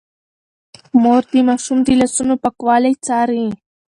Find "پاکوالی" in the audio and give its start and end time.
2.43-2.93